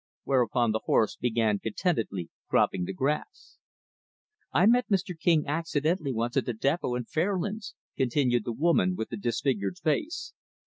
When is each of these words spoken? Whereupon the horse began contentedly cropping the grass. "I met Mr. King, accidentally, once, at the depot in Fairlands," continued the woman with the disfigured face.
Whereupon 0.23 0.71
the 0.71 0.81
horse 0.85 1.15
began 1.15 1.59
contentedly 1.59 2.31
cropping 2.49 2.85
the 2.85 2.91
grass. 2.93 3.59
"I 4.51 4.65
met 4.65 4.89
Mr. 4.89 5.15
King, 5.15 5.45
accidentally, 5.45 6.11
once, 6.11 6.35
at 6.35 6.47
the 6.47 6.53
depot 6.53 6.95
in 6.95 7.05
Fairlands," 7.05 7.75
continued 7.95 8.43
the 8.43 8.51
woman 8.51 8.95
with 8.95 9.09
the 9.09 9.17
disfigured 9.17 9.77
face. 9.77 10.33